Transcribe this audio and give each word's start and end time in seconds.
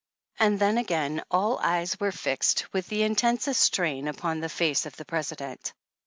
And 0.39 0.57
then 0.57 0.79
again 0.79 1.21
all 1.29 1.59
eyes 1.59 1.99
were 1.99 2.11
fixed 2.11 2.65
with 2.73 2.91
intensest 2.91 3.61
strain 3.61 4.07
upon 4.07 4.39
the 4.39 4.49
face 4.49 4.87
of 4.87 4.97
the 4.97 5.05
President. 5.05 5.75